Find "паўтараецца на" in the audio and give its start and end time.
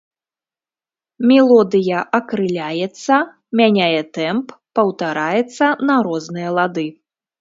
4.81-5.95